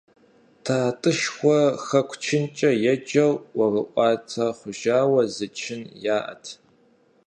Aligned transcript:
ТатӀышхэ 0.63 1.59
«хэку 1.85 2.17
чынкӏэ» 2.23 2.71
еджэу, 2.91 3.33
ӀуэрыӀуатэ 3.55 4.45
хъужауэ 4.57 5.21
зы 5.35 5.47
чын 5.57 5.81
яӀэт. 6.17 6.45